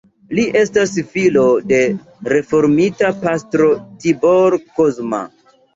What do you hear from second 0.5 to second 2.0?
estas filo de